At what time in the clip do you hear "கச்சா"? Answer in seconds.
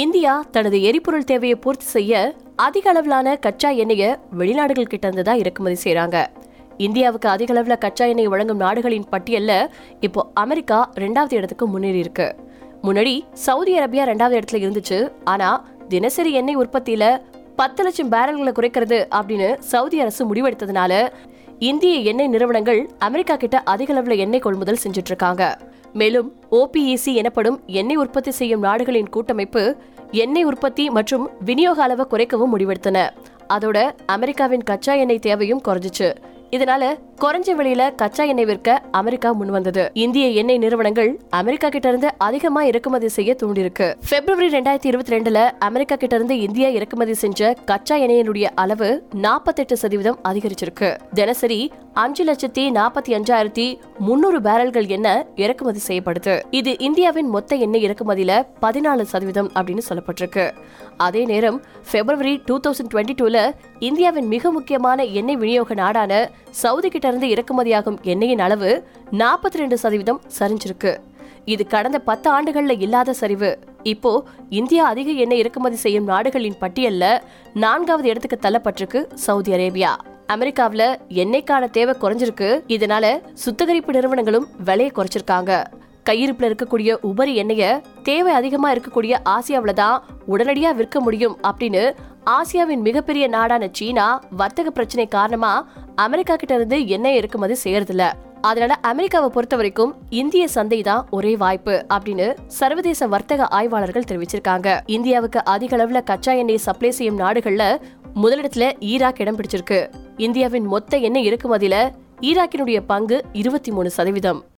3.44-3.68, 7.84-8.06, 34.70-34.94, 38.00-38.24, 47.64-47.96, 106.04-106.32